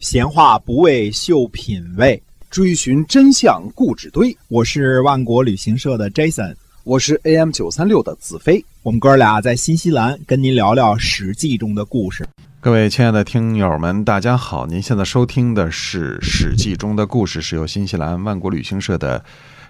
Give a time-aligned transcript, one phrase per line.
[0.00, 4.36] 闲话不为秀品味，追寻真相故纸堆。
[4.46, 8.64] 我是万国旅行社的 Jason，我是 AM 九三六的子飞。
[8.84, 12.24] 我们哥俩在新西兰跟您聊聊《史记》中的故事。
[12.60, 14.68] 各位亲爱的听友们，大家好！
[14.68, 19.24] 您现在收听的是《史记》中的故事，是由新西兰万国旅行社的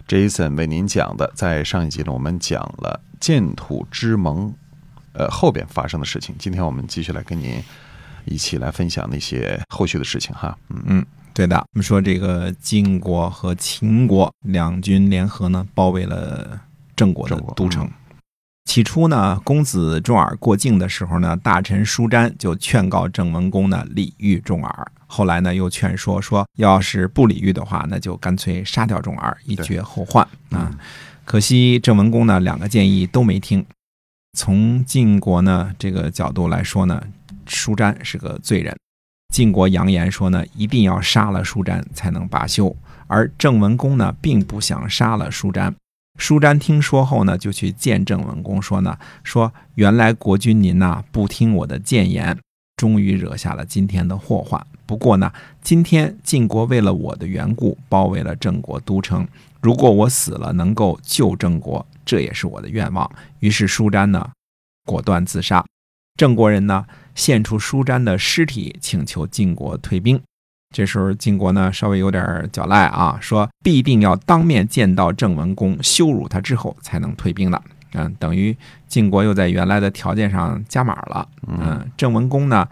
[0.06, 1.32] Jason 为您讲的。
[1.34, 4.52] 在上一集呢，我们讲了建土之盟，
[5.14, 6.34] 呃后边发生的事情。
[6.38, 7.54] 今天我们继续来跟您
[8.28, 10.56] 一起来分享那些后续的事情哈。
[10.70, 11.56] 嗯嗯，对的。
[11.56, 16.60] 我们说这个晋国和秦国两军联合呢，包围了
[16.94, 17.90] 郑国的都城。
[18.64, 24.92] 起初呢，公子重耳过境的时候呢，大臣舒詹就劝告郑文公呢礼遇重耳。
[25.06, 30.70] 后来呢，又劝说说，要是不礼遇的话，那就干脆杀掉重耳，以绝后患啊。
[31.24, 33.64] 可惜郑文公呢，两个建议都没听。
[34.36, 37.02] 从晋国呢这个角度来说呢，
[37.48, 38.76] 舒詹是个罪人。
[39.34, 42.74] 晋国扬言说呢，一定要杀了舒詹才能罢休。
[43.06, 45.74] 而郑文公呢，并不想杀了舒詹。
[46.18, 52.38] 舒詹听说后呢，就去见郑文公，说呢，说原来国君您呐不听我的谏言，
[52.76, 54.66] 终于惹下了今天的祸患。
[54.84, 59.28] 不过呢，今天晋国为了我的缘故包围了郑国都城，
[59.60, 63.10] 如果我死了能够救郑国，这也是我的愿望。
[63.40, 64.30] 于是舒詹呢，
[64.84, 65.64] 果断自杀。
[66.16, 66.84] 郑国人呢，
[67.18, 70.18] 献出舒詹的尸体，请求晋国退兵。
[70.72, 77.60] 这时候晋国呢稍微有点狡赖啊，说必定要当面见到郑文公，羞辱他之后才能退兵的。
[77.94, 81.28] 嗯，等于晋国又在原来的条件上加码了。
[81.48, 82.68] 嗯，郑文公呢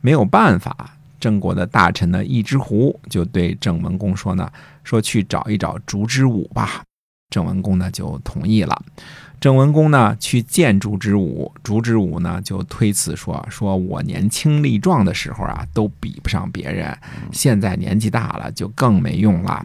[0.00, 4.50] 没有办法，郑国的大臣呢一之狐就对郑文公说呢，
[4.82, 6.82] 说去找一找烛之武吧。
[7.30, 8.82] 郑文公呢就同意了。
[9.40, 16.94] 郑文公呢去见烛之武，烛之武呢就推辞说：“说我年轻力壮的时候啊，都比不上别人，
[17.32, 19.64] 现在年纪大了就更没用了。”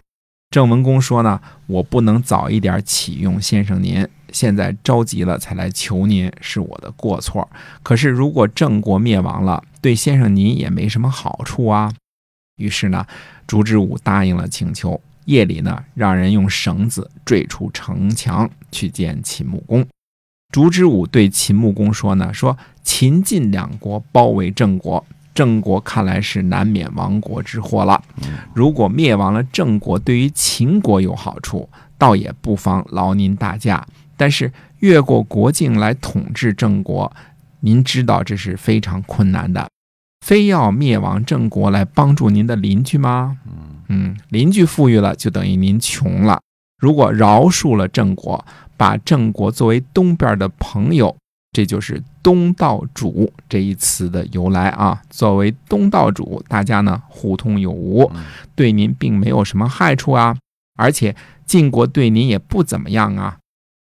[0.50, 7.50] 郑文公说呢：“我不能早一点启用先生您，现在着急了才来求您，是我的过错。
[7.84, 11.92] 可是如果郑国灭亡了，对先生您也没什么好处啊。”
[12.56, 13.06] 于是呢，
[13.46, 15.02] 烛之武答应了请求。
[15.26, 19.86] 夜里呢，让人用绳子坠出城墙去见秦穆公。
[20.54, 28.02] 烛之武对秦穆公说呢：“说秦晋两国包围郑国，郑国看来是难免亡国之祸了。
[28.54, 33.86] 如果灭亡了郑国，对于秦国有好处，倒也不妨劳您大驾。
[34.16, 37.12] 但是越过国境来统治郑国，
[37.60, 39.68] 您知道这是非常困难的。
[40.26, 43.40] 非要灭亡郑国来帮助您的邻居吗？”
[43.88, 46.40] 嗯，邻居富裕了，就等于您穷了。
[46.78, 48.46] 如果饶恕了郑国，
[48.78, 51.16] 把郑国作为东边的朋友，
[51.54, 55.02] 这就是东道主这一词的由来啊。
[55.10, 58.12] 作为东道主，大家呢互通有无，
[58.56, 60.36] 对您并没有什么害处啊。
[60.78, 61.16] 而且
[61.46, 63.38] 晋国对您也不怎么样啊，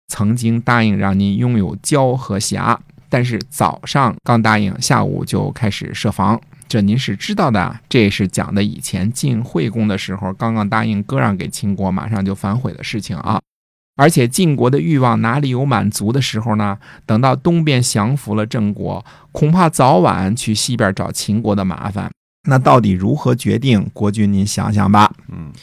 [0.08, 6.40] 曾经答应让您拥有焦和瑕，但是早上刚答应，下午就开始设防。
[6.74, 13.40] 这您是知道的，这是讲的以前晋惠公的时候，刚刚答应割让给秦国，马上就反悔的事情啊。
[13.96, 16.80] 而且晋国的欲望哪里有满足的时候呢？
[17.06, 22.10] 等到东边降服了郑国，恐怕早晚去西边找秦国的麻烦。
[22.50, 23.88] 那到底如何决定？
[23.94, 25.14] 国君您想想吧。
[25.32, 25.54] 嗯，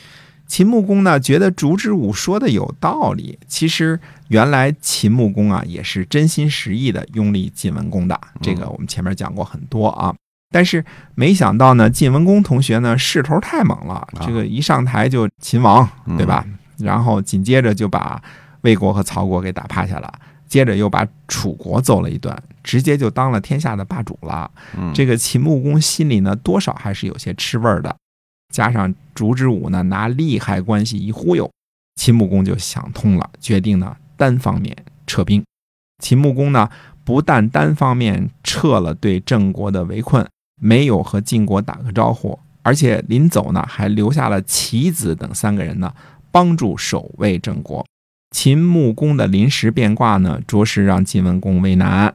[0.47, 3.37] 秦穆公呢，觉得烛之武说的有道理。
[3.49, 3.99] 其实
[4.29, 8.17] 原来秦穆公啊，也是真心实意的拥立晋文公的。
[8.41, 10.15] 这个我们前面讲过很多啊。
[10.51, 10.85] 但是
[11.15, 16.45] 没想到呢，晋文公同学呢势头太猛了，这个一上台就秦王，对吧？
[16.79, 18.21] 然后紧接着就把
[18.63, 20.13] 魏国和曹国给打趴下了，
[20.49, 24.51] 接着又把楚国揍了一顿，直接就当了天下的霸主了。
[24.93, 27.95] 这个秦穆公心里呢，多少还是有些吃味儿的。
[28.53, 31.49] 加上烛之武呢拿利害关系一忽悠，
[31.95, 35.45] 秦穆公就想通了，决定呢单方面撤兵。
[36.03, 36.69] 秦穆公呢
[37.05, 40.27] 不但单方面撤了对郑国的围困。
[40.61, 45.93] 没有和晋国打个招呼，而且临走呢，还留下了棋子等三个人呢，
[46.31, 47.85] 帮助守卫郑国。
[48.31, 52.15] 秦穆公的临时变卦呢，着实让晋文公为难。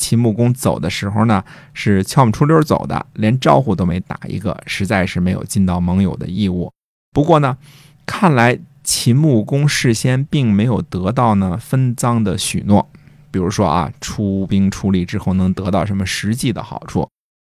[0.00, 1.44] 秦穆公走的时候呢，
[1.74, 6.72] 是悄没出溜走的，连招呼都没打一个，实在是没有尽到盟友的义务。
[7.12, 7.58] 不过呢，
[8.06, 12.88] 看来秦穆公事先并没有得到呢分赃的许诺，
[13.30, 17.06] 比如说啊，出兵出力之后能得到什么实际的好处。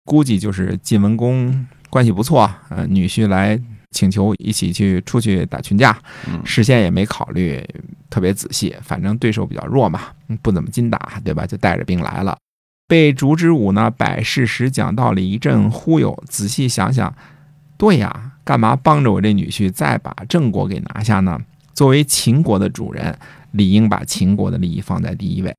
[0.07, 3.59] 估计就是晋文公关系不错，呃，女婿来
[3.91, 5.97] 请求一起去出去打群架，
[6.45, 7.61] 事先也没考虑
[8.09, 10.03] 特别仔细，反正对手比较弱嘛，
[10.41, 11.45] 不怎么经打，对吧？
[11.45, 12.37] 就带着兵来了，
[12.87, 17.13] 被烛之武呢摆事实讲道理一阵忽悠，仔细想想，
[17.77, 21.37] 对呀，干嘛帮着我这女婿再把郑国给拿下呢？
[21.73, 23.17] 作为秦国的主人，
[23.51, 25.53] 理应把秦国的利益放在第一位。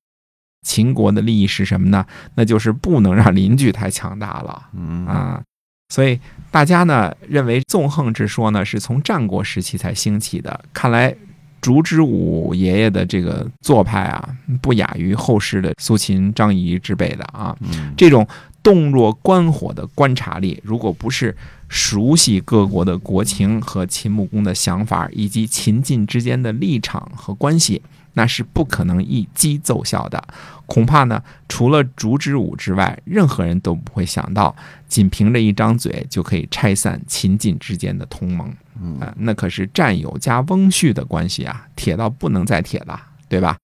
[0.62, 2.04] 秦国的利益是什么呢？
[2.34, 4.68] 那就是不能让邻居太强大了。
[4.74, 5.42] 嗯啊，
[5.88, 6.18] 所以
[6.50, 10.60] 大家呢认为纵横之说呢是从战国时期才兴起的。
[10.72, 11.14] 看来
[11.60, 14.28] 烛之武爷爷的这个做派啊，
[14.60, 17.56] 不亚于后世的苏秦、张仪之辈的啊。
[17.60, 18.26] 嗯这种
[18.62, 21.34] 洞若观火的观察力，如果不是
[21.68, 27.82] 熟悉各国的国情和秦穆公的想法，以及秦晋之间的立场和关系，
[28.14, 30.22] 那是不可能一击奏效的。
[30.66, 34.54] 恐怕呢，除了烛之武之外，任何人都不会想到，
[34.86, 38.54] 仅凭着一张嘴就可以拆散秦晋之间的同盟。
[38.80, 43.56] 嗯啊，那可是战友加翁婿的关系啊，铁到不能再铁了，对吧？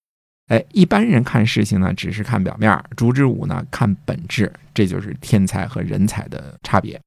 [0.49, 7.01] 哎，一般人看事情呢，只是看表面儿；烛之武呢，看本质，这就是天才和人才的差别。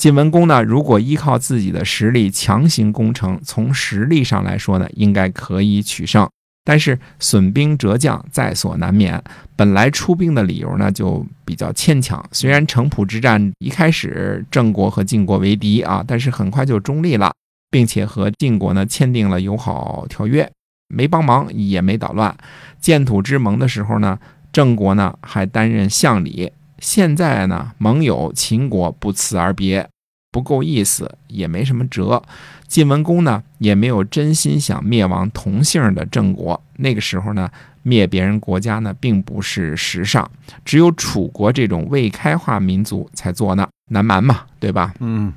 [0.00, 6.26] 晋文公呢，如果依靠自己的实力强行攻城，从实力上来说呢，应该可以取胜。
[6.64, 9.22] 但是损兵折将在所难免，
[9.54, 12.24] 本来出兵的理由呢就比较牵强。
[12.32, 17.30] 虽然城濮之战一开始郑国和晋国为敌啊，但是很快就中立了，
[17.70, 20.50] 并且和晋国呢签订了友好条约，
[20.88, 22.34] 没帮忙也没捣乱。
[22.80, 24.18] 建土之盟的时候呢，
[24.50, 26.50] 郑国呢还担任相礼。
[26.80, 29.88] 现在呢，盟友秦国不辞而别，
[30.32, 32.22] 不够意思，也没什么辙。
[32.66, 36.60] 晋文公呢，也没有真心想灭亡同姓的郑国。
[36.76, 37.50] 那个时候呢，
[37.82, 40.28] 灭别人国家呢，并不是时尚，
[40.64, 44.94] 只有楚国这种未开化民族才做呢，南蛮嘛，对吧？
[45.00, 45.32] 嗯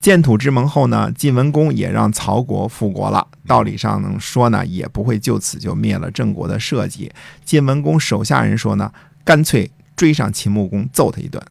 [0.00, 3.26] 建土之盟后呢，晋文公也让曹国复国了。
[3.48, 7.10] 道理上能说呢，也不会就此就灭了郑国的社稷。
[7.44, 8.92] 晋文公手下人说呢，
[9.24, 9.68] 干脆
[9.98, 11.44] 追上秦穆公揍他一顿。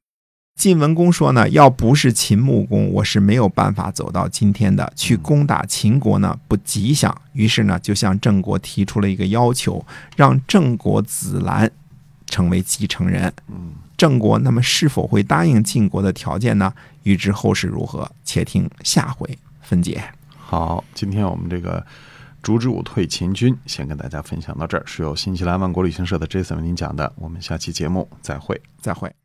[0.56, 4.92] 晋文公说呢，要不是秦穆公，我是没有办法走到今天的。
[4.96, 7.16] 去攻打秦国呢，不吉祥。
[7.34, 9.86] 于是呢，就向郑国提出了一个要求，
[10.16, 11.70] 让郑国子兰
[12.26, 13.32] 成为继承人。
[13.98, 16.74] 郑国那么是否会答应晋国的条件呢？
[17.04, 20.02] 欲知后事如何，且听下回分解。
[20.36, 21.86] 好，今天我们这个
[22.48, 27.12] 烛之武退秦军，先跟大家分享到这儿，是由新西兰万国旅行社的 Jason 为您讲的。
[27.18, 28.62] 我们下期节目再会。
[28.80, 29.18] 再会。